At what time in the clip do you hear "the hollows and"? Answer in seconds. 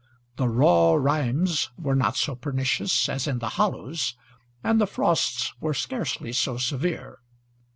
3.37-4.81